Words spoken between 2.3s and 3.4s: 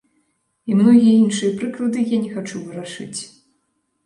хачу варашыць.